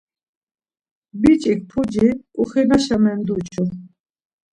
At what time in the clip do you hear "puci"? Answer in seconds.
1.69-2.07